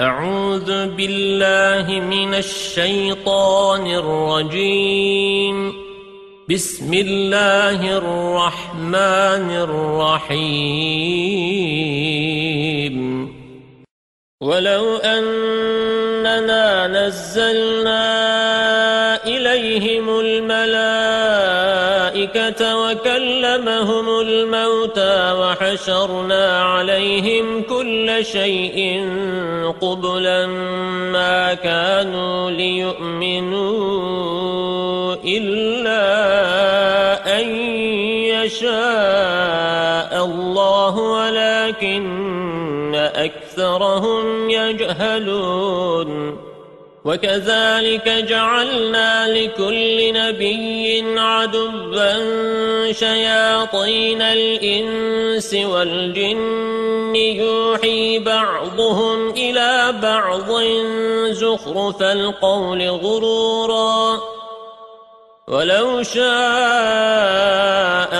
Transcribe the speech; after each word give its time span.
أعوذ 0.00 0.86
بالله 0.86 2.00
من 2.00 2.34
الشيطان 2.34 3.86
الرجيم. 3.86 5.72
بسم 6.50 6.94
الله 6.94 7.98
الرحمن 7.98 9.50
الرحيم. 9.50 10.54
ولو 14.42 14.96
أننا 14.96 16.86
نزلنا 16.86 18.04
إليهم 19.26 20.20
الملائكة 20.20 21.03
وكلمهم 22.62 24.20
الموتى 24.20 25.32
وحشرنا 25.32 26.62
عليهم 26.62 27.62
كل 27.62 28.24
شيء 28.24 29.08
قبلا 29.80 30.46
ما 31.12 31.54
كانوا 31.54 32.50
ليؤمنوا 32.50 33.84
إلا 35.24 36.04
أن 37.40 37.56
يشاء 38.44 40.24
الله 40.24 40.96
ولكن 40.98 42.04
أكثرهم 42.94 44.50
يجهلون. 44.50 46.43
وكذلك 47.04 48.08
جعلنا 48.08 49.28
لكل 49.28 50.12
نبي 50.12 51.04
عدبا 51.20 52.12
شياطين 52.92 54.22
الإنس 54.22 55.54
والجن 55.54 57.16
يوحي 57.16 58.18
بعضهم 58.18 59.30
إلى 59.30 59.94
بعض 60.02 60.62
زخرف 61.30 62.02
القول 62.02 62.88
غرورا 62.88 64.20
ولو 65.48 66.02
شاء 66.02 66.24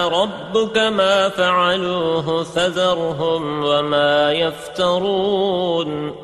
ربك 0.09 0.79
ما 0.79 1.29
فعلوه 1.29 2.43
فذرهم 2.43 3.65
وما 3.65 4.33
يفترون 4.33 6.24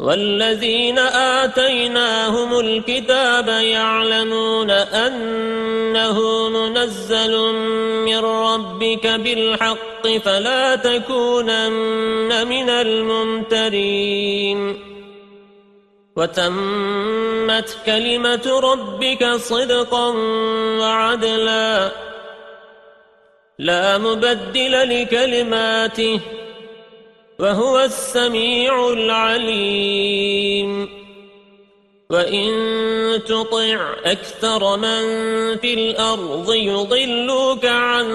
والذين 0.00 0.98
آتيناهم 0.98 2.60
الكتاب 2.60 3.48
يعلمون 3.48 4.70
أنه 4.70 6.48
منزل 6.48 7.52
من 8.04 8.18
ربك 8.18 9.06
بالحق 9.06 10.08
فلا 10.24 10.76
تكونن 10.76 12.46
من 12.48 12.70
الممترين. 12.70 14.60
وتمت 16.16 17.76
كلمة 17.86 18.60
ربك 18.60 19.34
صدقا 19.34 20.08
وعدلا. 20.80 21.90
لا 23.58 23.98
مبدل 23.98 25.02
لكلماته. 25.02 26.20
وهو 27.40 27.78
السميع 27.78 28.88
العليم. 28.88 30.88
وإن 32.10 32.50
تطع 33.26 33.94
أكثر 34.04 34.76
من 34.76 35.02
في 35.56 35.74
الأرض 35.74 36.54
يضلوك 36.54 37.64
عن 37.64 38.08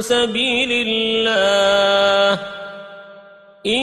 سبيل 0.00 0.88
الله. 0.88 2.40
إن 3.66 3.82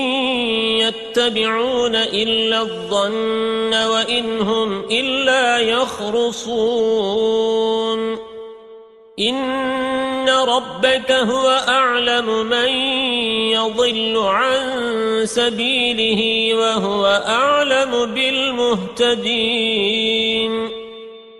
يتبعون 0.79 1.95
إلا 1.95 2.61
الظن 2.61 3.73
وإن 3.73 4.39
هم 4.39 4.79
إلا 4.79 5.59
يخرصون. 5.59 7.35
إن 10.25 10.29
ربك 10.29 11.11
هو 11.11 11.49
أعلم 11.67 12.45
من 12.45 12.69
يضل 13.53 14.17
عن 14.17 15.21
سبيله 15.25 16.53
وهو 16.55 17.05
أعلم 17.27 18.05
بالمهتدين 19.05 19.55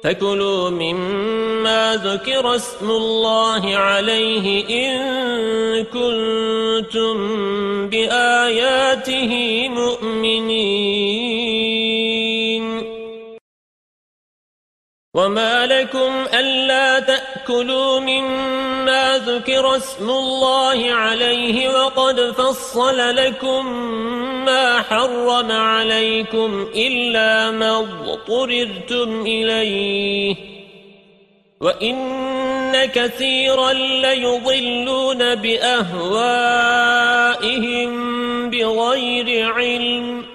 فكلوا 0.03 0.69
مما 0.69 2.01
ذكر 2.03 2.56
اسم 2.56 2.90
الله 2.90 3.75
عليه 3.75 4.66
إن 4.69 5.84
كنتم 5.84 7.17
بآياته 7.90 9.31
مؤمنين 9.69 11.45
وما 15.16 15.66
لكم 15.66 16.26
ألا 16.34 17.00
تأكلوا 17.00 18.00
مما 18.00 19.18
ذكر 19.18 19.78
اسم 19.78 20.09
الله 20.09 20.92
عليه 20.92 21.70
وقد 21.70 22.31
فصل 22.38 23.16
لكم 23.16 23.66
ما 24.46 24.81
حرم 24.81 25.52
عليكم 25.52 26.68
إلا 26.76 27.52
ما 27.52 27.80
اضطررتم 27.80 29.22
إليه 29.22 30.36
وإن 31.62 32.86
كثيرا 32.86 33.74
ليضلون 33.74 35.36
بأهوائهم 35.36 36.36
بغير 38.50 39.53
علم 39.53 40.34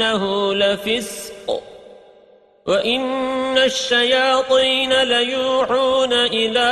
وإنه 0.00 0.54
لفسق. 0.54 1.62
وإن 2.66 3.58
الشياطين 3.58 5.02
ليوحون 5.02 6.12
إلى 6.12 6.70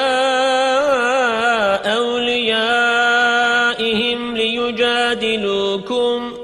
أوليائهم 1.85 4.37
ليجادلوكم. 4.37 6.39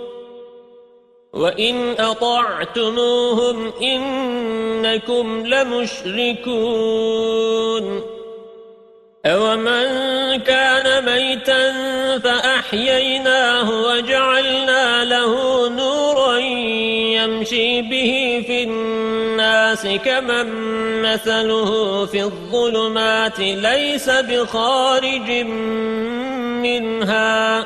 وإن 1.32 1.94
أطعتموهم 1.98 3.72
إنكم 3.82 5.46
لمشركون. 5.46 6.94
أَوَمَنْ 9.26 9.86
كَانَ 10.36 11.04
مَيْتًا 11.04 11.72
فَأَحْيَيْنَاهُ 12.18 13.86
وَجَعَلْنَا 13.86 15.04
لَهُ 15.04 15.68
نُورًا 15.68 15.93
يَمْشِي 17.44 17.82
بِهِ 17.82 18.44
فِي 18.46 18.62
النَّاسِ 18.62 19.86
كَمَنْ 19.86 20.46
مَثَلُهُ 21.02 22.06
فِي 22.06 22.22
الظُّلُمَاتِ 22.22 23.40
لَيْسَ 23.40 24.10
بِخَارِجٍ 24.10 25.30
مِنْهَا. 26.62 27.64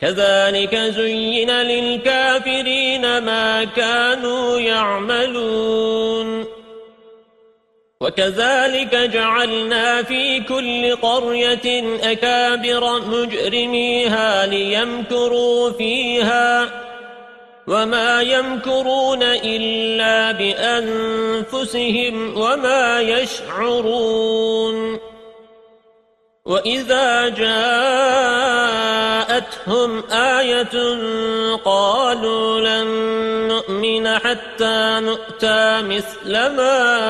كَذَلِكَ 0.00 0.76
زُيِّنَ 0.76 1.50
لِلْكَافِرِينَ 1.50 3.18
مَا 3.18 3.64
كَانُوا 3.64 4.58
يَعْمَلُونَ. 4.58 6.44
وكذلك 8.00 8.94
جعلنا 8.94 10.02
في 10.02 10.40
كل 10.40 10.96
قرية 10.96 11.98
أكابر 12.12 13.00
مجرميها 13.06 14.46
ليمكروا 14.46 15.70
فيها. 15.70 16.89
وما 17.70 18.22
يمكرون 18.22 19.22
إلا 19.22 20.32
بأنفسهم 20.32 22.14
وما 22.38 23.00
يشعرون 23.00 24.98
وإذا 26.44 27.28
جاءتهم 27.28 27.50
آية 30.10 30.98
قالوا 31.64 32.60
لن 32.60 32.88
نؤمن 33.48 34.18
حتى 34.18 35.00
نؤتى 35.00 35.82
مثل 35.82 36.32
ما 36.32 37.02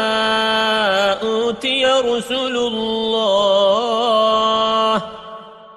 أوتي 1.23 1.87
رسل 1.87 2.57
الله 2.57 3.81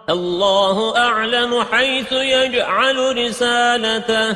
الله 0.10 0.98
أعلم 0.98 1.64
حيث 1.72 2.12
يجعل 2.12 3.18
رسالته 3.28 4.36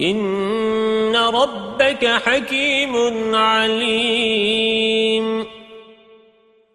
إن 0.00 1.16
ربك 1.16 2.06
حكيم 2.06 2.94
عليم 3.34 5.14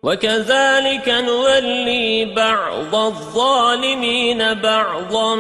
وكذلك 0.04 1.10
نولي 1.10 2.26
بعض 2.26 2.96
الظالمين 2.96 4.54
بعضا 4.54 5.36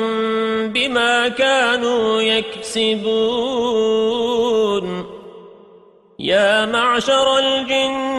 بما 0.65 1.27
كانوا 1.27 2.21
يكسبون 2.21 3.19
يا 6.19 6.65
معشر 6.65 7.37
الجن 7.37 8.18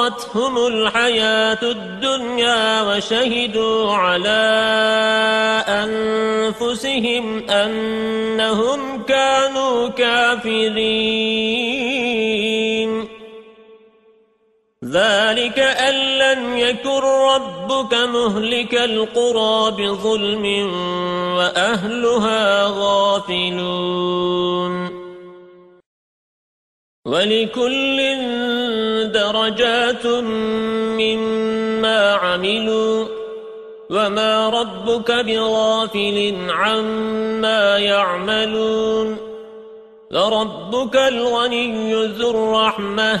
وغرتهم 0.00 0.66
الحياة 0.66 1.58
الدنيا 1.62 2.82
وشهدوا 2.82 3.92
على 3.92 4.40
أنفسهم 5.68 7.50
أنهم 7.50 9.02
كانوا 9.02 9.88
كافرين. 9.88 10.80
ذلك 14.84 15.58
أن 15.58 15.94
لم 15.94 16.58
يكن 16.58 17.00
ربك 17.34 17.94
مهلك 17.94 18.74
القرى 18.74 19.70
بظلم 19.70 20.44
وأهلها 21.36 22.64
غافلون. 22.64 24.20
ولكل 27.10 27.98
درجات 29.12 30.06
مما 31.02 32.12
عملوا 32.12 33.06
وما 33.90 34.48
ربك 34.48 35.10
بغافل 35.10 36.36
عما 36.50 37.78
يعملون 37.78 39.16
لربك 40.10 40.96
الغني 40.96 41.94
ذو 42.06 42.30
الرحمة 42.30 43.20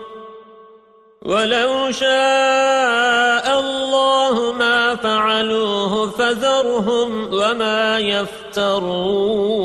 ولو 1.25 1.91
شاء 1.91 3.59
الله 3.59 4.53
ما 4.53 4.95
فعلوه 4.95 6.09
فذرهم 6.09 7.33
وما 7.33 7.99
يفترون. 7.99 9.61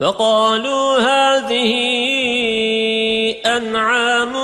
فقالوا 0.00 0.98
هذه 0.98 1.72
أنعام 3.46 4.36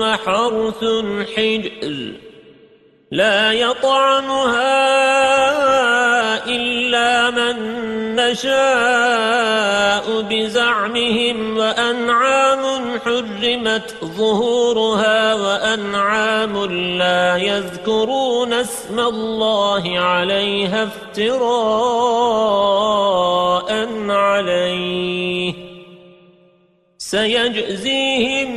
وحرث 0.00 0.84
حجر 1.36 2.12
لا 3.10 3.52
يطعمها 3.52 4.78
إلا 6.48 7.30
من 7.30 7.56
نشاء 8.16 10.20
بزعمهم 10.20 11.58
وأنعام 11.58 12.98
حرمت 13.04 13.94
ظهورها 14.04 15.34
وأنعام 15.34 16.64
لا 16.98 17.36
يذكرون 17.36 18.52
اسم 18.52 19.00
الله 19.00 19.98
عليها 19.98 20.84
افتراء 20.84 21.38
عليه. 24.08 25.54
سيجزيهم 26.98 28.50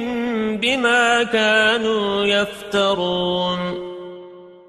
بما 0.58 1.24
كانوا 1.24 2.26
يفترون. 2.26 3.81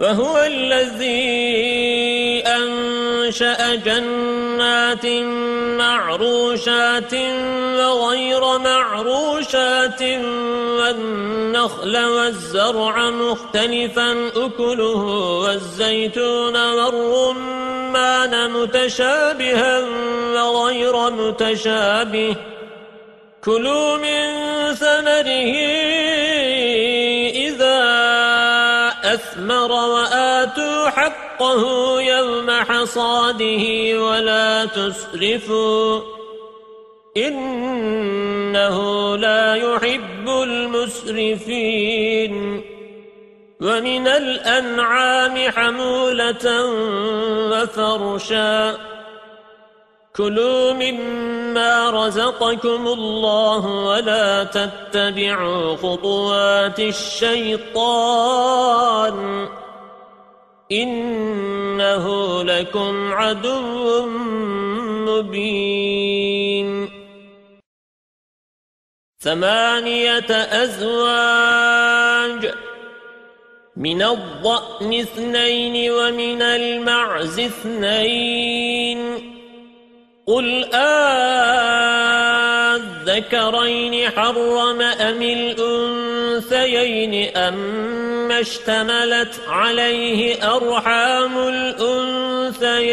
وهو 0.00 0.38
الذي 0.38 1.22
أنشأ 2.46 3.74
جنات 3.74 5.06
معروشات 5.78 7.14
وغير 7.78 8.58
معروشات 8.58 10.02
والنخل 10.78 11.96
والزرع 11.96 13.10
مختلفا 13.10 14.28
أكله 14.36 15.04
والزيتون 15.42 16.56
والرمان 16.72 18.50
متشابها 18.50 19.80
وغير 20.34 21.10
متشابه. 21.10 22.36
كلوا 23.44 23.96
من 23.96 24.26
ثمره 24.74 25.56
أثمر 29.36 29.72
وآتوا 29.72 30.88
حقه 30.88 31.62
يوم 32.00 32.50
حصاده 32.50 33.64
ولا 34.00 34.64
تسرفوا 34.64 36.00
إنه 37.16 38.76
لا 39.16 39.54
يحب 39.54 40.28
المسرفين 40.42 41.84
ومن 43.60 44.06
الأنعام 44.06 45.50
حمولة 45.50 46.64
وفرشا 47.50 48.76
كلوا 50.16 50.72
مما 50.72 51.90
رزقكم 51.90 52.86
الله 52.88 53.66
ولا 53.66 54.44
تتبعوا 54.44 55.76
خطوات 55.76 56.80
الشيطان 56.80 58.26
إنه 60.72 62.42
لكم 62.42 63.12
عدو 63.12 64.06
مبين 65.06 66.88
ثمانية 69.20 70.30
أزواج 70.62 72.54
من 73.76 74.02
الضأن 74.02 74.94
اثنين 74.94 75.90
ومن 75.90 76.42
المعز 76.42 77.40
اثنين 77.40 79.35
قل 80.26 80.64
آذكرين 83.14 84.10
حرم 84.10 84.80
أم 84.80 85.22
الأنثيين 85.22 87.14
أم 87.36 88.32
اشتملت 88.32 89.40
عليه 89.48 90.34
أرحام 90.56 91.38
الأنثيين 91.38 92.86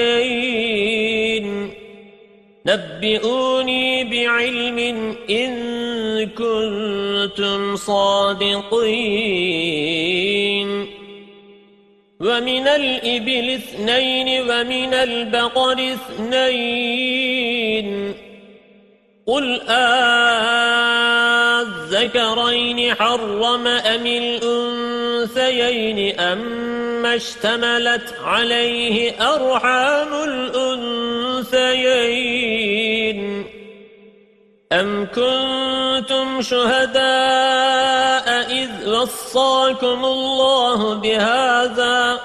نبئوني 2.66 4.04
بعلم 4.04 5.16
إن 5.30 5.54
كنتم 6.30 7.76
صادقين 7.76 8.64
ومن 12.24 12.68
الإبل 12.68 13.50
اثنين 13.50 14.42
ومن 14.42 14.94
البقر 14.94 15.94
اثنين. 15.94 17.88
قل 19.28 19.62
آذكرين 22.02 22.96
حرم 22.96 23.68
أم 23.68 24.06
الأنثيين 24.06 26.00
أم 26.20 27.06
اشتملت 27.06 28.16
عليه 28.24 29.12
أرحام 29.34 30.14
الأنثيين. 31.44 31.94
أم 34.74 35.06
كنتم 35.06 36.42
شهداء 36.42 38.28
إذ 38.52 38.90
وصاكم 38.90 40.06
الله 40.06 40.94
بهذا 40.94 42.20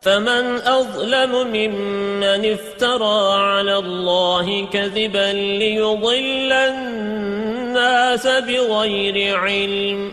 فمن 0.00 0.56
أظلم 0.56 1.46
ممن 1.46 2.52
افترى 2.52 3.32
على 3.42 3.76
الله 3.76 4.66
كذبا 4.72 5.32
ليضل 5.32 6.52
الناس 6.52 8.26
بغير 8.26 9.38
علم 9.38 10.12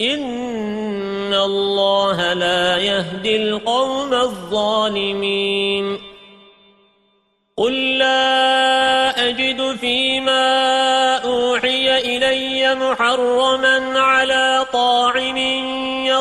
إن 0.00 1.34
الله 1.34 2.32
لا 2.32 2.78
يهدي 2.78 3.36
القوم 3.36 4.14
الظالمين 4.14 6.11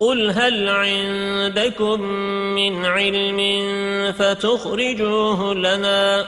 قل 0.00 0.30
هل 0.30 0.68
عندكم 0.68 2.00
من 2.54 2.86
علم 2.86 3.40
فتخرجوه 4.12 5.54
لنا 5.54 6.26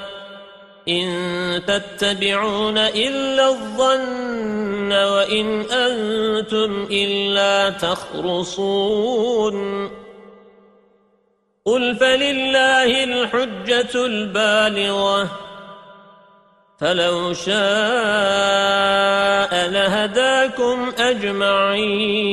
إن 0.88 1.62
تتبعون 1.66 2.78
إلا 2.78 3.48
الظن 3.48 4.92
وإن 4.92 5.60
أنتم 5.60 6.88
إلا 6.90 7.70
تخرصون 7.70 9.10
قل 11.64 11.96
فلله 11.96 13.04
الحجة 13.04 14.06
البالغة 14.06 15.28
فلو 16.80 17.32
شاء 17.32 17.52
لهداكم 19.68 20.92
أجمعين 20.98 22.32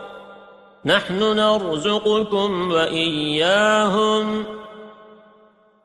نحن 0.85 1.19
نرزقكم 1.19 2.71
وإياهم. 2.71 4.45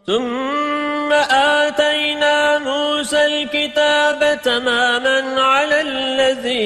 ثم 0.07 1.02
آتينا 1.13 2.59
موسى 2.59 3.27
الكتاب 3.27 4.41
تماما 4.43 5.43
على 5.43 5.81
الذي 5.81 6.63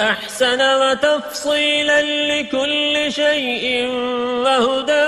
أحسن 0.00 0.60
وتفصيلا 0.60 2.02
لكل 2.02 3.12
شيء 3.12 3.86
وهدى 4.44 5.06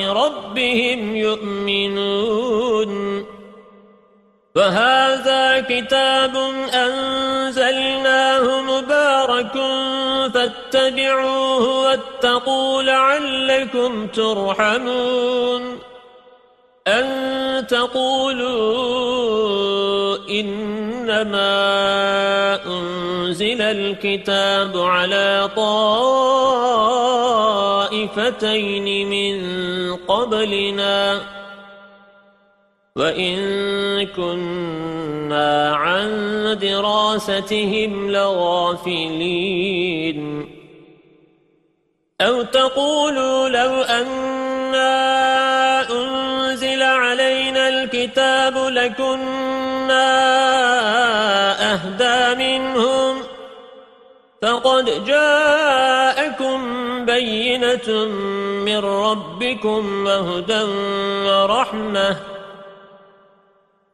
ربهم 0.07 1.15
يؤمنون. 1.15 2.91
وهذا 4.55 5.59
كتاب 5.59 6.33
مبارك 6.35 6.67
فاتبعوه 10.37 11.81
واتقوا 11.81 12.83
لعلكم 12.83 14.07
ترحمون. 14.07 15.79
أن 16.87 17.67
تقولوا 17.67 18.57
إنما 20.29 21.49
أنزل 22.65 23.61
الكتاب 23.61 24.77
على 24.77 25.49
طائفتين 25.55 26.29
من 29.09 29.35
قبلنا. 29.95 31.36
وإن 32.97 34.07
كنا 34.07 35.75
عن 35.75 36.09
دراستهم 36.61 38.11
لغافلين 38.11 39.37
أو 42.21 42.41
تقولوا 42.41 43.49
لو 43.49 43.81
أنا 43.81 44.87
أنزل 45.91 46.81
علينا 46.81 47.69
الكتاب 47.69 48.57
لكنا 48.57 50.07
أهدى 51.73 52.35
منهم 52.35 53.17
فقد 54.41 55.05
جاءكم 55.05 56.59
بينة 57.05 58.05
من 58.65 58.77
ربكم 58.77 60.05
وهدى 60.05 60.63
ورحمة 61.29 62.36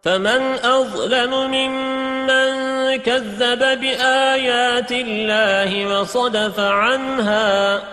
فمن 0.04 0.42
أظلم 0.64 1.52
ممن 1.52 2.54
كذب 2.96 3.80
بآيات 3.80 4.92
الله 4.92 6.00
وصدف 6.00 6.60
عنها 6.60 7.84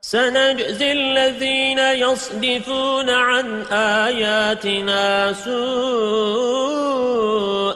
سنجزي 0.00 0.92
الذين 0.92 1.78
يصدفون 1.78 3.10
عن 3.10 3.62
آياتنا 3.72 5.32
سوء 5.32 5.58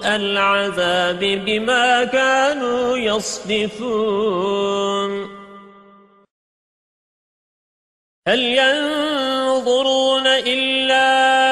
العذاب 0.06 1.18
بما 1.18 2.04
كانوا 2.04 2.98
يصدفون. 2.98 4.52
هل 8.28 8.40
ينظرون 8.40 10.26
إلا 10.26 11.51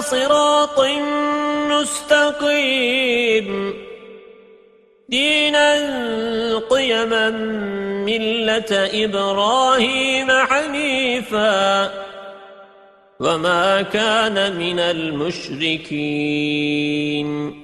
صراط 0.00 0.80
مستقيم. 1.70 3.74
دينا 5.08 5.74
قيما 6.70 7.30
ملة 8.06 9.04
إبراهيم 9.04 10.30
حنيفا. 10.30 11.90
وما 13.20 13.82
كان 13.82 14.56
من 14.56 14.78
المشركين. 14.78 17.63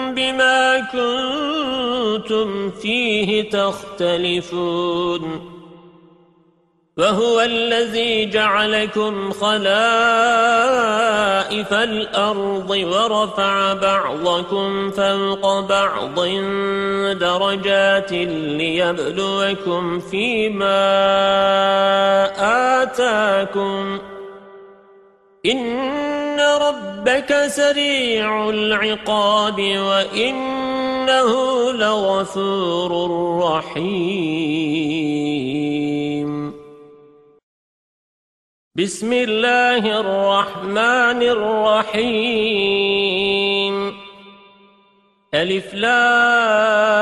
بما 0.15 0.79
كنتم 0.79 2.71
فيه 2.71 3.49
تختلفون 3.49 5.51
وهو 6.97 7.41
الذي 7.41 8.25
جعلكم 8.25 9.31
خلائف 9.31 9.71
الأرض 11.73 12.69
ورفع 12.69 13.73
بعضكم 13.73 14.91
فوق 14.91 15.59
بعض 15.59 16.19
درجات 17.19 18.11
ليبلوكم 18.11 19.99
فيما 19.99 20.81
آتاكم 22.83 23.99
إن 25.45 26.39
ربك 26.39 27.47
سريع 27.47 28.49
العقاب 28.49 29.61
وإنه 29.61 31.31
لغفور 31.71 32.91
رحيم. 33.43 33.91
بسم 38.75 39.13
الله 39.13 39.99
الرحمن 39.99 41.21
الرحيم. 41.21 42.61
ألف 45.33 45.73
لام 45.73 47.01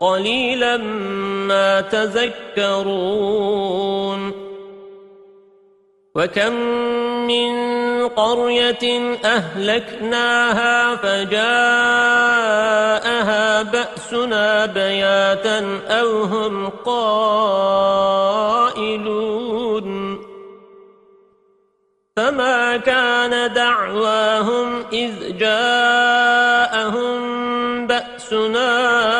قليلا 0.00 0.76
ما 1.46 1.80
تذكرون. 1.80 3.20
وكم 6.14 6.52
من 7.26 7.52
قرية 8.08 9.16
أهلكناها 9.24 10.96
فجاءها 10.96 11.42
بأسنا 13.62 14.66
بياتا 14.66 15.80
أو 15.88 16.22
هم 16.22 16.68
قائلون. 16.68 18.20
فما 22.16 22.76
كان 22.76 23.52
دعواهم 23.52 24.84
إذ 24.92 25.38
جاءهم 25.38 27.20
بأسنا 27.86 29.19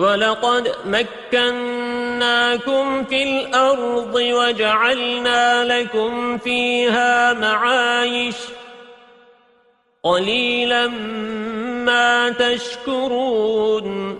ولقد 0.00 0.74
مكناكم 0.84 1.84
في 3.04 3.22
الأرض 3.22 4.14
وجعلنا 4.14 5.64
لكم 5.64 6.38
فيها 6.38 7.32
معايش. 7.32 8.36
قليلا 10.02 10.86
ما 11.86 12.30
تشكرون. 12.30 14.18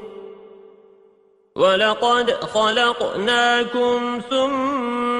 ولقد 1.57 2.31
خلقناكم 2.31 4.21
ثم 4.31 5.20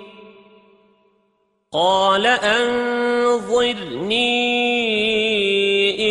قال 1.73 2.25
أنظرني 2.25 3.31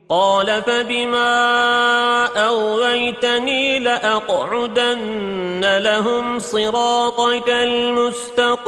قال 0.09 0.61
فبما 0.61 2.25
أغويتني 2.47 3.79
لأقعدن 3.79 5.77
لهم 5.77 6.39
صراطك 6.39 7.49
المستقيم. 7.49 8.67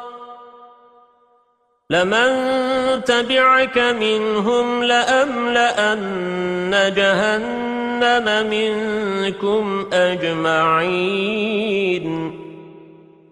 لمن 1.91 2.31
تبعك 3.03 3.77
منهم 3.77 4.83
لأملأن 4.83 6.71
جهنم 6.95 8.47
منكم 8.49 9.89
أجمعين. 9.93 11.21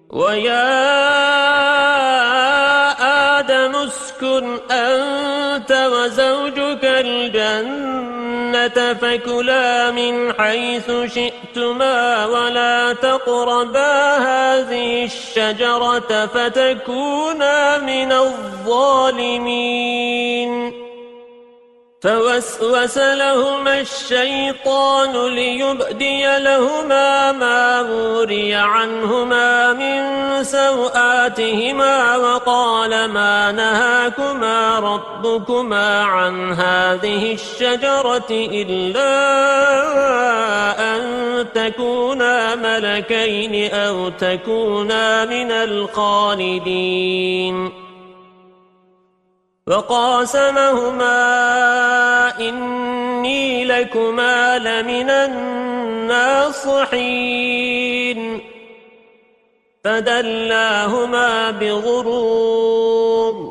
ويا 0.09 0.99
آدم 3.39 3.75
اسكن 3.75 4.57
أنت 4.71 5.71
وزوجك 5.71 6.83
الجنة 6.83 8.08
فكلا 8.67 9.91
من 9.91 10.33
حيث 10.33 10.91
شئتما 11.05 12.25
ولا 12.25 12.93
تقربا 12.93 14.17
هذه 14.17 15.05
الشجرة 15.05 16.25
فتكونا 16.25 17.77
من 17.77 18.11
الظالمين 18.11 19.69
فوسوس 22.01 22.97
لهما 22.97 23.79
الشيطان 23.79 25.27
ليبدي 25.27 26.38
لهما 26.38 27.31
ما 27.31 27.83
موري 27.83 28.55
عنهما 28.55 29.73
من 29.73 30.03
سوآتهما 30.43 32.17
وقال 32.17 33.05
ما 33.05 33.51
نهاكما 33.51 34.79
ربكما 34.79 36.03
عن 36.03 36.53
هذه 36.53 37.33
الشجرة 37.33 38.27
إلا 38.31 39.19
أن 40.95 41.45
تكونا 41.53 42.55
ملكين 42.55 43.73
أو 43.73 44.09
تكونا 44.09 45.25
من 45.25 45.51
الخالدين 45.51 46.69
وقاسمهما 49.69 51.13
إني 52.39 53.65
لكما 53.65 54.58
لمن 54.58 55.10
الناصحين. 55.10 56.60
فدلاهما 59.84 61.51
بغرور. 61.51 63.48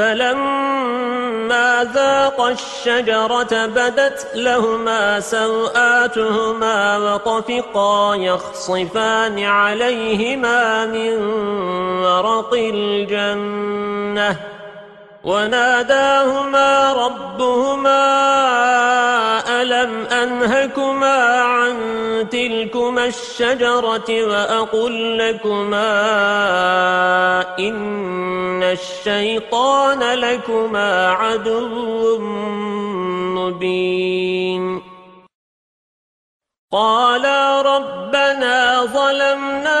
فلما 0.00 1.90
ذاق 1.94 2.40
الشجرة 2.40 3.66
بدت 3.66 4.26
لهما 4.34 5.20
سوآتهما 5.20 6.98
وطفقا 6.98 8.14
يخصفان 8.14 9.44
عليهما 9.44 10.86
من 10.86 11.16
ورق 12.02 12.54
الجنة 12.54 14.36
وناداهما 15.24 16.92
ربهما 16.92 18.00
ألم 19.80 20.06
أنهكما 20.06 21.42
عن 21.42 21.76
تلكما 22.30 23.04
الشجرة 23.04 24.24
وأقول 24.24 25.18
لكما 25.18 25.90
إن 27.58 28.62
الشيطان 28.62 29.98
لكما 29.98 31.08
عدو 31.08 32.18
مبين 33.38 34.82
قالا 36.72 37.62
ربنا 37.62 38.84
ظلمنا 38.84 39.80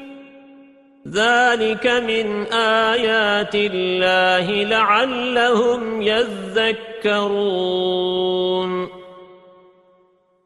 ذلك 1.13 1.87
من 1.87 2.53
آيات 2.53 3.55
الله 3.55 4.63
لعلهم 4.63 6.01
يذكرون. 6.01 7.81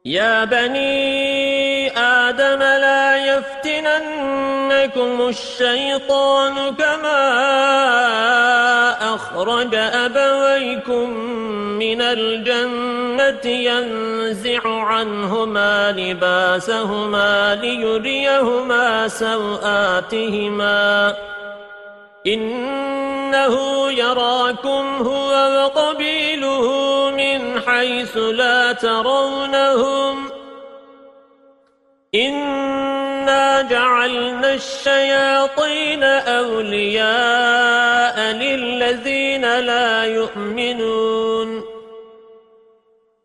يا 0.06 0.46
بني 0.46 1.98
آدم 1.98 2.60
لا 2.60 3.38
يفتننكم 3.38 5.28
الشيطان 5.28 6.76
كما 6.76 7.22
أخرج 9.16 9.76
أبويكم 9.76 11.10
من 11.80 12.02
الجنة 12.02 13.46
ينزع 13.46 14.62
عنهما 14.66 15.92
لباسهما 15.92 17.56
ليريهما 17.56 19.08
سوآتهما. 19.08 20.76
إنه 22.28 23.56
يراكم 23.92 24.86
هو 25.02 25.32
وقبيله 25.32 26.66
من 27.12 27.62
حيث 27.62 28.18
لا 28.18 28.72
ترونهم. 28.74 30.30
إنا 32.16 32.75
جعلنا 33.70 34.54
الشياطين 34.54 36.04
أولياء 36.04 38.20
للذين 38.20 39.60
لا 39.60 40.04
يؤمنون. 40.04 41.64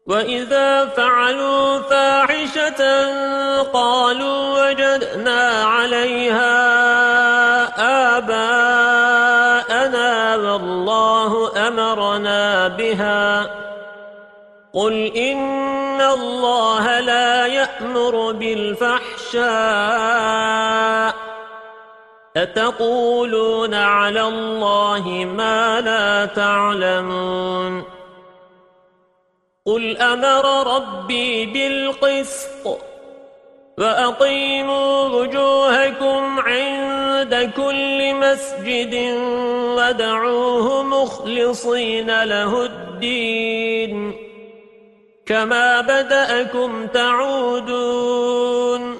وإذا 0.06 0.86
فعلوا 0.86 1.78
فاحشة 1.78 2.82
قالوا 3.62 4.68
وجدنا 4.68 5.64
عليها 5.64 6.56
آباءنا 8.18 10.36
والله 10.36 11.52
أمرنا 11.68 12.68
بها. 12.68 13.50
قل 14.74 15.12
إن 15.16 16.00
الله 16.00 17.00
لا 17.00 17.46
يأمر 17.46 18.32
بالفحشاء 19.32 21.14
أتقولون 22.36 23.74
على 23.74 24.28
الله 24.28 25.08
ما 25.36 25.80
لا 25.80 26.26
تعلمون. 26.26 27.84
قل 29.66 29.96
أمر 29.96 30.76
ربي 30.76 31.46
بالقسط 31.46 32.78
وأقيموا 33.78 35.08
وجوهكم 35.08 36.40
عند 36.40 37.52
كل 37.56 38.14
مسجد 38.14 38.94
ودعوه 39.76 40.82
مخلصين 40.82 42.24
له 42.24 42.64
الدين. 42.64 44.14
كما 45.26 45.80
بدأكم 45.80 46.86
تعودون. 46.86 48.99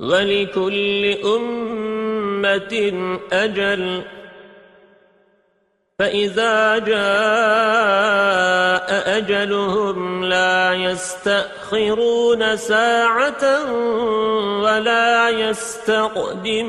ولكل 0.00 1.16
أمة 1.24 2.92
أجل. 3.32 4.02
فإذا 5.98 6.78
جاء 6.78 6.98
أجلهم 9.18 10.24
لا 10.24 10.74
يستأخرون 10.74 12.56
ساعة 12.56 13.72
ولا 14.62 15.28
يستقدمون. 15.28 16.68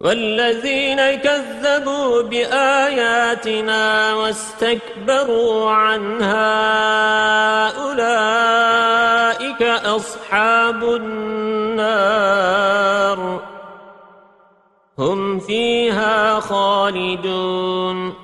والذين 0.00 1.14
كذبوا 1.14 2.22
بآياتنا 2.22 4.14
واستكبروا 4.14 5.70
عنها 5.70 6.46
أولئك 7.82 9.62
أصحاب 9.62 10.84
النار. 10.84 12.20
هم 14.98 15.40
فيها 15.40 16.40
خالدون. 16.40 18.14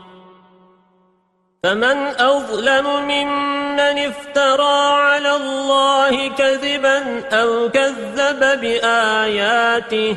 فمن 1.63 2.07
أظلم 2.19 2.87
ممن 3.09 3.99
افترى 3.99 4.93
على 4.93 5.37
الله 5.37 6.29
كذبا 6.29 7.29
أو 7.29 7.69
كذب 7.69 8.61
بآياته 8.61 10.17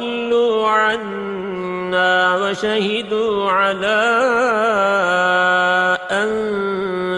قالوا 0.00 0.30
ضلوا 0.30 0.68
عنا 0.68 2.36
وشهدوا 2.36 3.50
على 3.50 4.00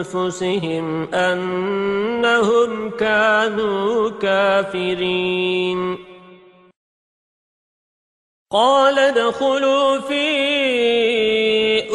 أنفسهم 0.03 1.15
أنهم 1.15 2.91
كانوا 2.91 4.11
كافرين. 4.11 5.99
قال 8.51 8.99
ادخلوا 8.99 9.99
في 9.99 10.27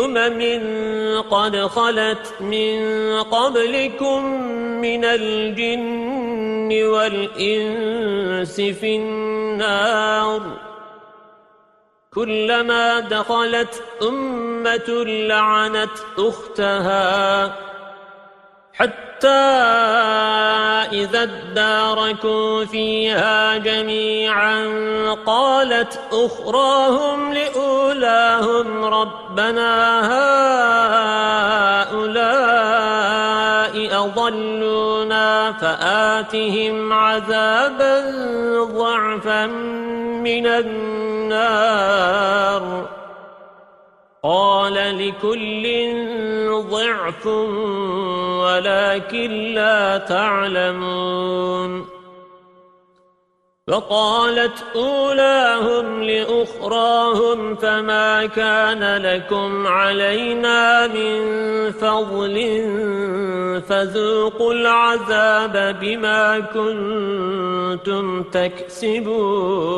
أمم 0.05 0.41
قد 1.29 1.57
خلت 1.57 2.33
من 2.41 2.79
قبلكم 3.21 4.23
من 4.81 5.05
الجن 5.05 6.83
والإنس 6.83 8.61
في 8.61 8.95
النار. 8.95 10.66
كلما 12.17 12.99
دخلت 12.99 13.83
أمة 14.01 15.03
لعنت 15.05 15.89
أختها 16.19 17.55
حتى 18.73 19.27
إذا 20.93 21.23
اداركوا 21.23 22.65
فيها 22.65 23.57
جميعا 23.57 24.65
قالت 25.25 25.99
أخراهم 26.11 27.33
لأولاهم 27.33 28.85
ربنا 28.85 30.01
هؤلاء 31.83 33.26
أضلونا 33.97 35.51
فآتهم 35.51 36.93
عذابا 36.93 38.01
ضعفا 38.63 39.45
من 40.23 40.47
النار. 40.47 42.17
قال 44.23 44.73
لكل 44.73 45.93
ضعف 46.71 47.25
ولكن 48.43 49.53
لا 49.53 49.97
تعلمون. 49.97 51.96
وقالت 53.67 54.63
أولاهم 54.75 56.03
لأخراهم 56.03 57.55
فما 57.55 58.25
كان 58.25 59.01
لكم 59.01 59.67
علينا 59.67 60.87
من 60.87 61.21
فضل 61.71 62.35
فذوقوا 63.67 64.53
العذاب 64.53 65.79
بما 65.81 66.39
كنتم 66.39 68.23
تكسبون 68.23 69.77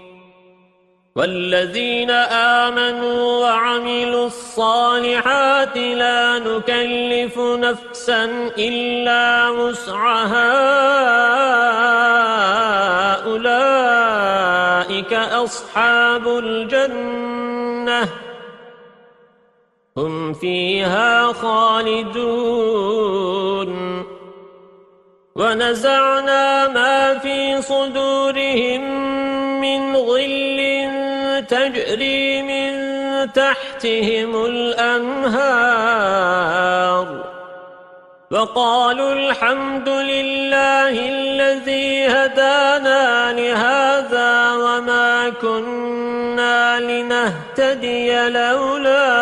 والذين 1.15 2.11
آمنوا 2.61 3.47
وعملوا 3.47 4.27
الصالحات 4.27 5.77
لا 5.77 6.39
نكلف 6.39 7.39
نفسا 7.39 8.25
إلا 8.57 9.51
مسعها 9.51 10.51
أولئك 13.25 15.13
أصحاب 15.13 16.27
الجنة. 16.27 18.07
هم 19.97 20.33
فيها 20.33 21.33
خالدون. 21.33 22.71
ونزعنا 25.35 26.67
ما 26.67 27.17
في 27.17 27.61
صدورهم 27.61 28.81
من 29.61 29.95
غل 29.95 30.50
تجري 31.51 32.41
من 32.41 32.71
تحتهم 33.33 34.45
الأنهار 34.45 35.81
وقالوا 38.31 39.13
الحمد 39.13 39.89
لله 39.89 40.89
الذي 40.89 42.07
هدانا 42.07 43.33
لهذا 43.33 44.51
وما 44.53 45.29
كنا 45.41 46.79
لنهتدي 46.79 48.29
لولا 48.29 49.21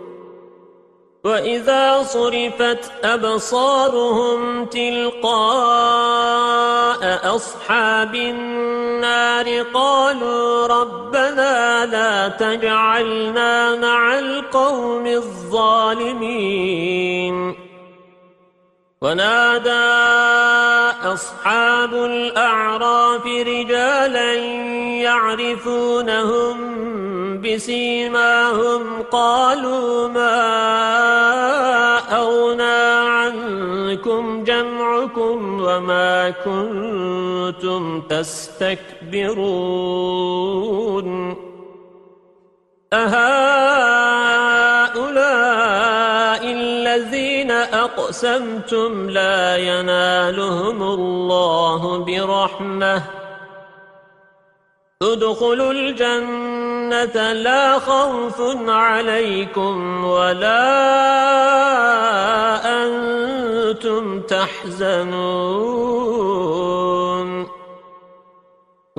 وإذا 1.23 2.03
صرفت 2.03 2.91
أبصارهم 3.03 4.65
تلقاء 4.65 5.31
أصحاب 7.35 8.15
النار 8.15 9.61
قالوا 9.73 10.67
ربنا 10.67 11.85
لا 11.85 12.27
تجعلنا 12.27 13.75
مع 13.75 14.19
القوم 14.19 15.07
الظالمين 15.07 16.51
ونادى 19.01 19.69
أصحاب 21.13 21.93
الأعراف 21.93 23.25
رجالا 23.25 24.33
يعرفونهم 25.01 26.57
بسيماهم 27.41 29.01
قالوا 29.11 30.07
ما 30.07 30.37
أغنى 32.11 33.09
عنكم 33.09 34.43
جمعكم 34.43 35.61
وما 35.61 36.29
كنتم 36.29 38.01
تستكبرون 38.01 39.41
أهؤلاء 42.93 44.70
أقسمتم 47.73 49.09
لا 49.09 49.57
ينالهم 49.57 50.83
الله 50.83 51.97
برحمة. 51.97 53.03
ادخلوا 55.01 55.71
الجنة 55.71 57.33
لا 57.33 57.79
خوف 57.79 58.41
عليكم 58.67 60.05
ولا 60.05 60.67
أنتم 62.83 64.21
تحزنون. 64.21 65.81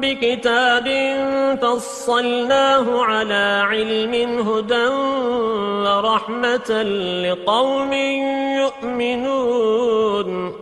بكتاب 0.00 0.88
فصلناه 1.62 3.04
على 3.04 3.62
علم 3.66 4.14
هدى 4.48 4.86
ورحمة 5.88 6.82
لقوم 7.24 7.92
يؤمنون. 8.62 10.52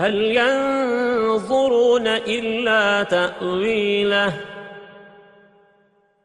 هل 0.00 0.14
ينظرون 0.36 2.06
إلا 2.06 3.02
تأويله؟ 3.02 4.51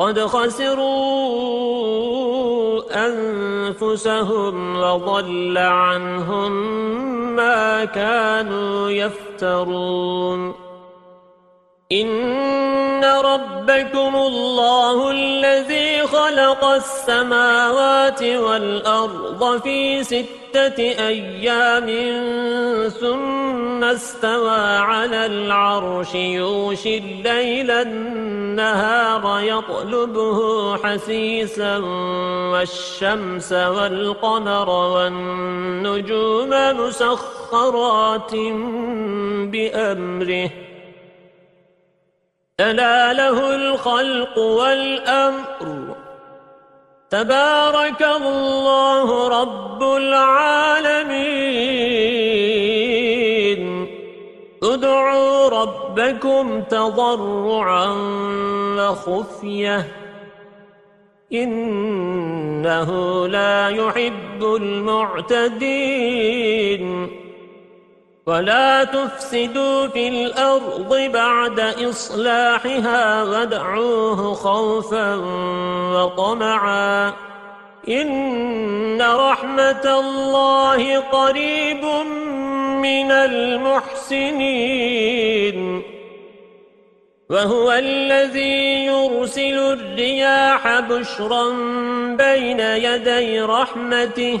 قد 0.00 0.20
خسروا 0.20 0.80
أنفسهم 3.06 4.76
وضل 4.76 5.58
عنهم 5.58 6.52
ما 7.36 7.84
كانوا 7.84 8.90
يفترون. 8.90 10.69
إن 11.92 13.04
ربكم 13.04 14.16
الله 14.16 15.10
الذي 15.10 16.06
خلق 16.06 16.64
السماوات 16.64 18.22
والأرض 18.22 19.60
في 19.62 20.04
ستة 20.04 20.78
أيام 20.78 21.86
ثم 22.88 23.84
استوى 23.84 24.60
على 24.78 25.26
العرش 25.26 26.14
يوشي 26.14 26.98
الليل 26.98 27.70
النهار 27.70 29.40
يطلبه 29.40 30.76
حسيسا 30.76 31.78
والشمس 32.52 33.52
والقمر 33.52 34.70
والنجوم 34.70 36.50
مسخرات 36.50 38.34
بأمره 39.52 40.50
ألا 42.60 43.12
له 43.12 43.54
الخلق 43.54 44.38
والأمر. 44.38 45.96
تبارك 47.10 48.02
الله 48.02 49.28
رب 49.42 49.82
العالمين. 49.82 50.80
ادعوا 54.62 55.48
ربكم 55.48 56.62
تضرعا 56.62 57.86
وخفية. 58.78 59.84
إنه 61.32 62.90
لا 63.26 63.68
يحب 63.68 64.44
المعتدين. 64.44 65.60
ولا 68.30 68.84
تفسدوا 68.84 69.86
في 69.86 70.08
الأرض 70.08 71.10
بعد 71.12 71.60
إصلاحها 71.60 73.22
وادعوه 73.24 74.34
خوفا 74.34 75.14
وطمعا 75.94 77.12
إن 77.88 79.02
رحمة 79.02 80.00
الله 80.00 80.98
قريب 80.98 81.84
من 82.82 83.10
المحسنين 84.20 84.70
وهو 87.30 87.72
الذي 87.72 88.86
يرسل 88.86 89.58
الرياح 89.58 90.80
بشرا 90.80 91.48
بين 92.16 92.60
يدي 92.60 93.40
رحمته 93.40 94.40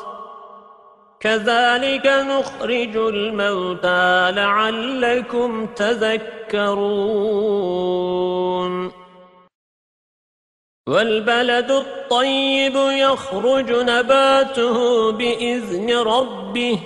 كذلك 1.21 2.05
نخرج 2.05 2.97
الموتى 2.97 4.31
لعلكم 4.31 5.65
تذكرون. 5.65 6.71
والبلد 10.87 11.71
الطيب 11.71 12.75
يخرج 12.75 13.71
نباته 13.71 15.11
بإذن 15.11 15.97
ربه. 15.97 16.79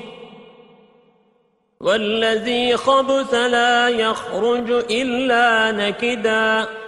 والذي 1.82 2.78
خبث 2.78 3.34
لا 3.34 3.90
يخرج 3.90 4.72
إلا 4.72 5.72
نكداً. 5.72 6.85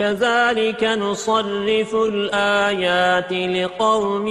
كذلك 0.00 0.84
نصرف 0.84 1.94
الآيات 1.94 3.32
لقوم 3.32 4.26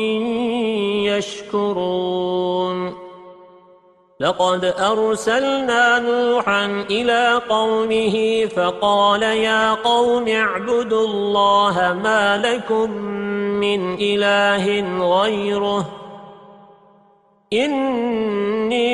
يشكرون. 1.05 2.93
لقد 4.19 4.65
أرسلنا 4.65 5.99
نوحا 5.99 6.65
إلى 6.89 7.41
قومه 7.49 8.45
فقال 8.45 9.23
يا 9.23 9.73
قوم 9.73 10.27
اعبدوا 10.27 11.07
الله 11.07 11.99
ما 12.03 12.37
لكم 12.37 12.91
من 13.61 13.93
إله 13.93 14.65
غيره. 15.21 16.08
إني 17.53 18.89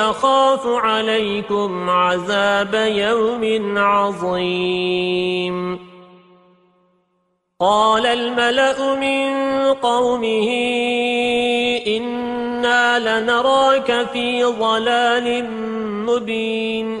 أخاف 0.00 0.66
عليكم 0.66 1.90
عذاب 1.90 2.74
يوم 2.74 3.78
عظيم. 3.78 5.78
قال 7.60 8.06
الملأ 8.06 8.94
من 8.94 9.32
قومه 9.72 10.48
إن 11.86 12.22
إنا 12.62 13.20
لنراك 13.20 14.06
في 14.12 14.44
ضلال 14.44 15.50
مبين. 16.06 17.00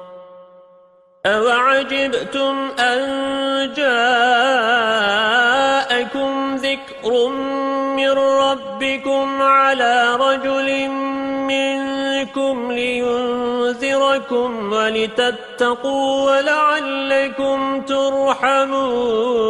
أوعجبتم 1.25 2.69
أن 2.79 3.73
جاءكم 3.77 4.11
ذكر 6.55 7.27
من 7.95 8.11
ربكم 8.11 9.41
على 9.41 10.15
رجل 10.15 10.89
منكم 11.47 12.71
لينذركم 12.71 14.73
ولتتقوا 14.73 16.31
ولعلكم 16.31 17.81
ترحمون 17.81 19.41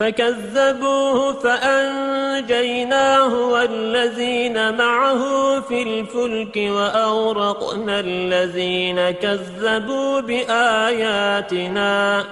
فكذبوه 0.00 1.32
فأنجيناه 1.32 3.48
والذين 3.48 4.76
معه 4.76 5.20
في 5.60 5.82
الفلك 5.82 6.56
وأورقنا 6.56 8.00
الذين 8.00 9.10
كذبوا 9.10 10.20
بآياتنا 10.20 12.24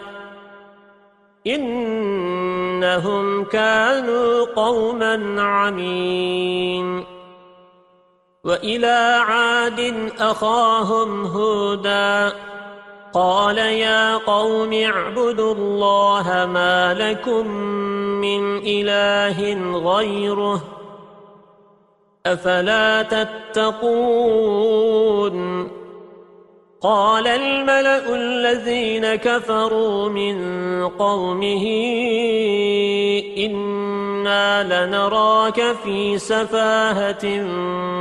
إنهم 1.47 3.45
كانوا 3.45 4.45
قوما 4.45 5.43
عمين 5.43 7.05
وإلى 8.45 9.25
عاد 9.29 10.11
أخاهم 10.21 11.25
هودا 11.25 12.33
قال 13.19 13.59
يا 13.59 14.17
قوم 14.17 14.73
اعبدوا 14.73 15.55
الله 15.55 16.47
ما 16.47 16.95
لكم 16.95 17.47
من 18.23 18.59
إله 18.59 19.39
غيره 19.79 20.61
أفلا 22.27 23.03
تتقون 23.03 24.09
قال 26.83 27.27
الملأ 27.27 28.15
الذين 28.15 29.15
كفروا 29.15 30.09
من 30.09 30.37
قومه 30.89 31.65
إنا 33.39 34.87
لنراك 34.87 35.77
في 35.85 36.19
سفاهة 36.19 37.25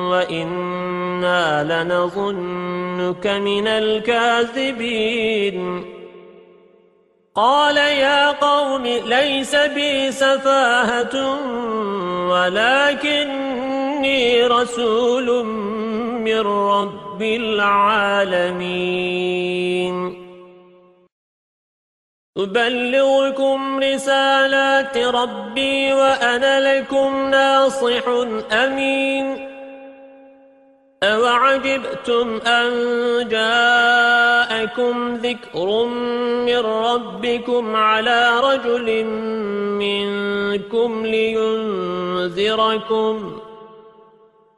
وإنا 0.09 1.63
لنظنك 1.63 3.27
من 3.27 3.67
الكاذبين. 3.67 5.17
قال 7.35 7.77
يا 7.77 8.31
قوم 8.31 8.83
ليس 8.85 9.55
بي 9.55 10.11
سفاهة 10.11 11.37
ولكني 13.97 14.47
رسول 14.47 15.45
من 16.21 16.39
رب 16.39 17.21
العالمين. 17.21 18.67
أبلغكم 22.37 23.79
رسالات 23.79 24.97
ربي 24.97 25.93
وأنا 25.93 26.79
لكم 26.79 27.29
ناصح 27.29 28.07
أمين. 28.51 29.47
أوعجبتم 31.03 32.39
أن 32.47 32.69
جاءكم 33.29 35.15
ذكر 35.15 35.85
من 36.45 36.59
ربكم 36.59 37.75
على 37.75 38.39
رجل 38.39 39.05
منكم 39.83 41.05
لينذركم؟ 41.05 42.27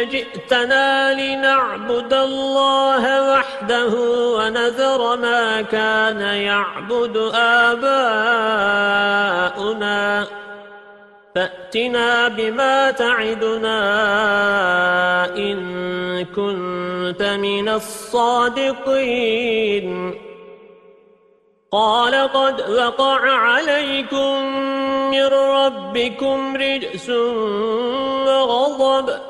أجئتنا 0.00 1.14
لنعبد 1.14 2.14
الله 2.14 3.32
وحده 3.32 3.92
ونذر 4.36 5.16
ما 5.16 5.62
كان 5.62 6.20
يعبد 6.20 7.16
آباؤنا. 7.34 8.00
فأتنا 11.34 12.28
بما 12.28 12.90
تعدنا 12.90 13.80
إن 15.36 16.24
كنت 16.24 17.22
من 17.22 17.68
الصادقين. 17.68 19.10
قال 21.72 22.14
قد 22.14 22.70
وقع 22.70 23.20
عليكم 23.30 24.42
من 25.10 25.26
ربكم 25.26 26.56
رجس 26.56 27.10
وغضب. 28.26 29.29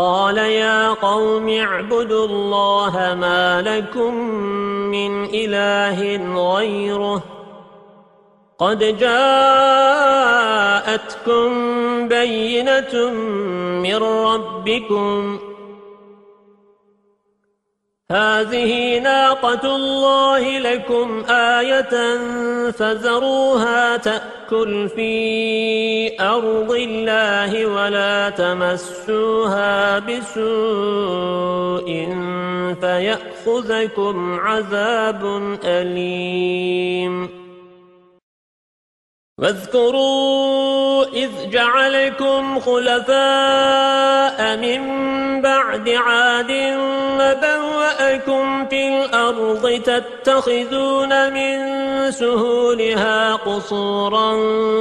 قال 0.00 0.38
يا 0.38 0.88
قوم 0.88 1.48
اعبدوا 1.48 2.26
الله 2.26 3.14
ما 3.20 3.62
لكم 3.62 4.14
من 4.94 5.24
إله 5.24 6.00
غيره 6.56 7.22
قد 8.58 8.78
جاءتكم 8.98 9.28
بينة 12.08 13.10
من 13.82 13.96
ربكم 14.02 15.38
هذه 18.10 18.98
ناقة 18.98 19.76
الله 19.76 20.58
لكم 20.58 21.24
آية 21.30 22.18
فذروها 22.70 23.96
تأكل 23.96 24.88
في 24.88 25.12
أرض 26.20 26.72
الله 26.72 27.66
ولا 27.66 28.30
تمسوها 28.30 29.98
بسوء 29.98 31.86
فيأخذكم 32.80 34.40
عذاب 34.40 35.24
أليم. 35.64 37.28
واذكروا 39.38 41.04
إذ 41.04 41.30
جعلكم 41.50 42.60
خلفاء 42.60 44.56
من 44.56 44.80
بعد 45.42 45.88
عاد 45.88 46.50
وبوأكم 47.20 48.66
في 48.66 48.88
الأرض 48.88 49.82
تتخذون 49.84 51.32
من 51.32 51.70
سهولها 52.10 53.34
قصورا 53.34 54.32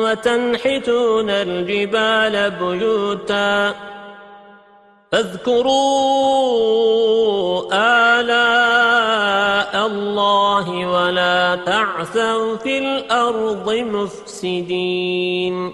وتنحتون 0.03 1.29
الجبال 1.29 2.51
بيوتا. 2.51 3.73
فاذكروا 5.11 5.69
آلاء 8.19 9.87
الله 9.87 10.87
ولا 10.87 11.59
تعثوا 11.65 12.55
في 12.55 12.77
الأرض 12.77 13.73
مفسدين. 13.73 15.73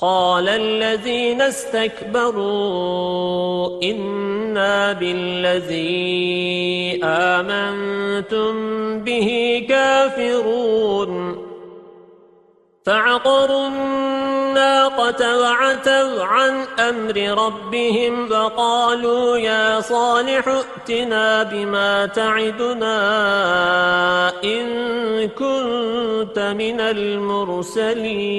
قال 0.00 0.48
الذين 0.48 1.42
استكبروا 1.42 3.02
إنا 3.82 4.92
بالذي 4.92 7.00
آمنتم 7.04 8.54
به 9.00 9.66
كافرون. 9.68 11.44
فعقروا 12.86 13.68
الناقة 13.68 15.40
وعتوا 15.40 16.24
عن 16.24 16.64
أمر 16.78 17.44
ربهم 17.46 18.28
فقالوا 18.28 19.36
يا 19.36 19.80
صالح 19.80 20.48
ائتنا 20.48 21.42
بما 21.42 22.06
تعدنا 22.06 22.98
إن 24.44 24.68
كنت 25.28 26.38
من 26.38 26.80
المرسلين. 26.80 28.38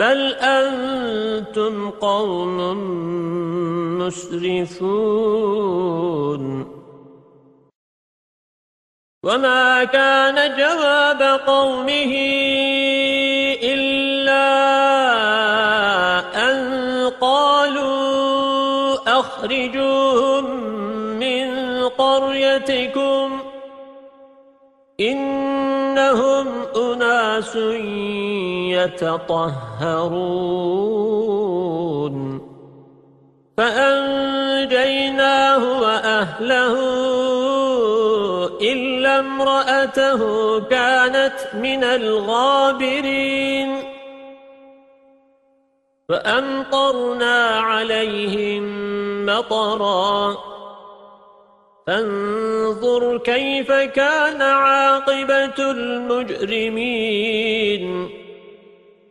بل 0.00 0.34
أنتم 0.34 1.90
قوم 1.90 2.56
مسرفون 3.98 5.60
وما 9.24 9.84
كان 9.84 10.56
جواب 10.56 11.40
قومه 11.46 12.12
إلا 13.62 14.48
أن 16.50 16.58
قالوا 17.20 18.96
أخرجوهم 19.20 20.44
من 21.20 21.48
قريتكم 21.88 23.40
إنهم 25.00 26.46
أناس 26.76 27.56
يتطهرون. 28.84 29.70
فأنجيناه 33.56 35.10
وأهله 35.80 36.76
إلا 38.60 39.18
امرأته 39.18 40.20
كانت 40.60 41.34
من 41.54 41.84
الغابرين. 41.84 43.76
فأمطرنا 46.08 47.48
عليهم 47.48 48.62
مطرا. 49.26 50.36
فانظر 51.86 53.18
كيف 53.18 53.72
كان 53.72 54.42
عاقبة 54.42 55.70
المجرمين. 55.70 56.80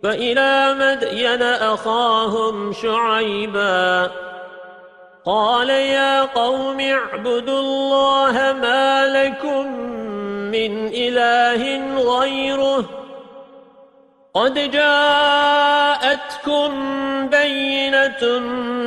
فإلى 0.04 0.76
مدين 0.80 1.42
أخاهم 1.44 2.74
شعيباً 2.74 4.12
قال 5.26 5.70
يا 5.70 6.22
قوم 6.22 6.80
اعبدوا 6.80 7.60
الله 7.60 8.32
ما 8.62 9.06
لكم 9.06 9.68
من 10.52 10.88
إله 10.88 11.64
غيره 12.02 12.99
قد 14.34 14.72
جاءتكم 14.72 16.70
بينة 17.30 18.40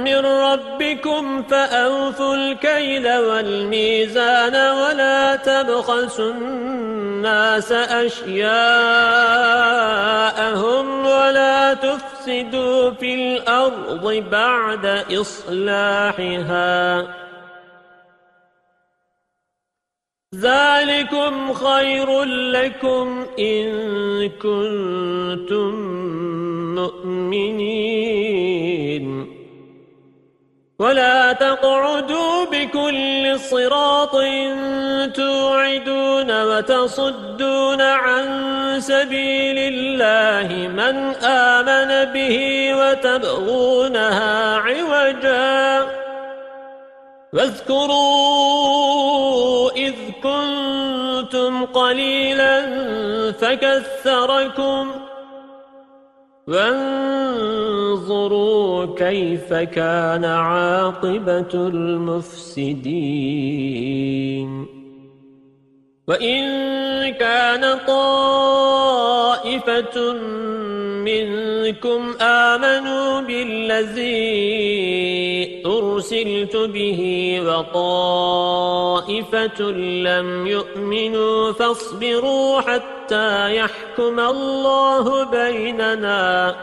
من 0.04 0.26
ربكم 0.26 1.42
فأوفوا 1.42 2.34
الكيل 2.34 3.18
والميزان 3.18 4.54
ولا 4.54 5.36
تبخسوا 5.36 6.32
الناس 6.32 7.72
أشياءهم 7.72 8.52
ولا 11.06 11.74
تفسدوا 11.74 12.90
في 12.90 13.14
الأرض 13.14 14.24
بعد 14.30 15.04
إصلاحها 15.12 17.06
ذلكم 20.34 21.52
خير 21.52 22.22
لكم 22.24 23.26
إن 23.38 23.68
كنتم 24.28 25.74
مؤمنين. 26.74 28.32
ولا 30.78 31.32
تقعدوا 31.32 32.44
بكل 32.44 33.40
صراط 33.40 34.16
توعدون 35.14 36.42
وتصدون 36.42 37.80
عن 37.80 38.26
سبيل 38.80 39.58
الله 39.58 40.68
من 40.68 40.96
آمن 41.24 42.12
به 42.12 42.36
وتبغونها 42.74 44.56
عوجا. 44.56 46.01
واذكروا 47.32 48.00
إذ 49.70 49.94
كنتم 50.22 51.64
قليلا 51.64 52.62
فكثركم 53.32 54.90
وانظروا 56.48 58.16
كيف 58.96 59.52
كان 59.52 60.24
عاقبة 60.24 61.54
المفسدين. 61.54 62.82
وإن 66.08 66.42
كان 67.12 67.78
طائفة 67.86 68.92
منكم 71.02 72.14
آمنوا 72.20 73.20
بالذي 73.20 75.31
أرسلت 76.22 76.56
به 76.56 77.00
وطائفة 77.46 78.80
لم 80.06 80.46
يؤمنوا 80.46 81.52
فاصبروا 81.52 82.60
حتى 82.60 83.56
يحكم 83.56 84.20
الله 84.20 85.24
بيننا 85.24 86.56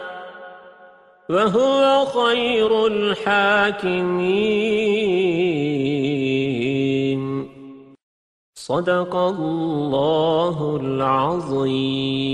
وهو 1.30 2.04
خير 2.04 2.86
الحاكمين. 2.86 4.00
صدق 8.54 9.16
الله 9.16 10.78
العظيم. 10.82 12.30